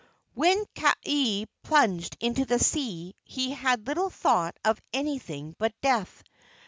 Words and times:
When 0.33 0.65
Kaaialii 0.73 1.45
plunged 1.61 2.17
into 2.19 2.43
the 2.43 2.57
sea 2.57 3.13
he 3.23 3.51
had 3.51 3.85
little 3.85 4.09
thought 4.09 4.57
of 4.65 4.81
anything 4.91 5.55
but 5.59 5.79
death. 5.81 6.23